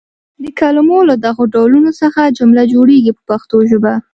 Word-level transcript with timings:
د 0.43 0.45
کلمو 0.59 0.99
له 1.09 1.15
دغو 1.25 1.43
ډولونو 1.53 1.91
څخه 2.01 2.33
جمله 2.37 2.63
جوړیږي 2.73 3.11
په 3.15 3.21
پښتو 3.29 3.55
ژبه. 3.69 3.93